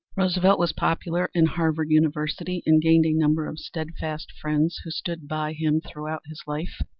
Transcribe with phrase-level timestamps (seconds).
[0.17, 5.27] Roosevelt was popular in Harvard University, and gained a number of steadfast friends who stood
[5.27, 6.79] by him throughout his life.